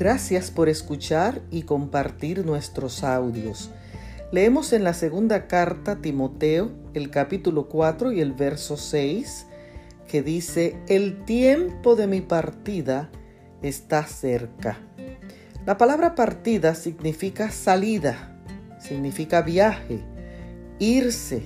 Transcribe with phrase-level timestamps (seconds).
[0.00, 3.70] Gracias por escuchar y compartir nuestros audios.
[4.32, 9.46] Leemos en la segunda carta Timoteo el capítulo 4 y el verso 6
[10.08, 13.10] que dice, el tiempo de mi partida
[13.60, 14.78] está cerca.
[15.66, 18.40] La palabra partida significa salida,
[18.78, 20.00] significa viaje,
[20.78, 21.42] irse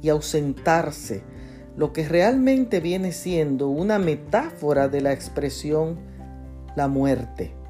[0.00, 1.24] y ausentarse,
[1.76, 5.98] lo que realmente viene siendo una metáfora de la expresión
[6.76, 7.65] la muerte.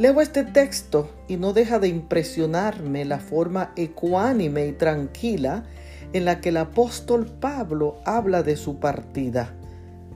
[0.00, 5.64] Leo este texto y no deja de impresionarme la forma ecuánime y tranquila
[6.14, 9.54] en la que el apóstol Pablo habla de su partida.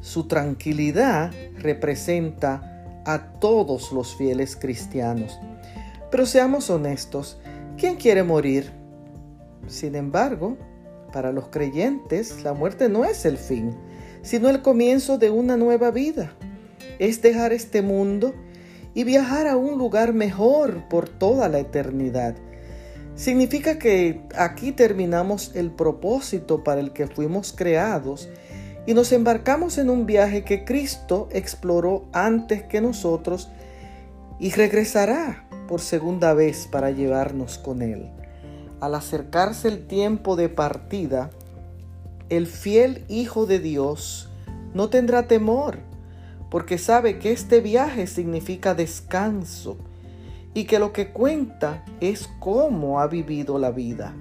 [0.01, 5.39] Su tranquilidad representa a todos los fieles cristianos.
[6.11, 7.37] Pero seamos honestos,
[7.77, 8.71] ¿quién quiere morir?
[9.67, 10.57] Sin embargo,
[11.13, 13.77] para los creyentes la muerte no es el fin,
[14.23, 16.33] sino el comienzo de una nueva vida.
[16.99, 18.33] Es dejar este mundo
[18.95, 22.37] y viajar a un lugar mejor por toda la eternidad.
[23.17, 28.29] Significa que aquí terminamos el propósito para el que fuimos creados
[28.87, 33.49] y nos embarcamos en un viaje que Cristo exploró antes que nosotros
[34.39, 38.11] y regresará por segunda vez para llevarnos con Él.
[38.81, 41.31] Al acercarse el tiempo de partida,
[42.29, 44.29] el fiel Hijo de Dios
[44.75, 45.79] no tendrá temor
[46.55, 49.77] porque sabe que este viaje significa descanso
[50.55, 54.15] y que lo que cuenta es cómo ha vivido la vida.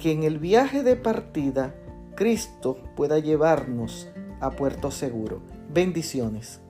[0.00, 1.74] Que en el viaje de partida
[2.14, 4.08] Cristo pueda llevarnos
[4.40, 5.42] a puerto seguro.
[5.68, 6.62] Bendiciones.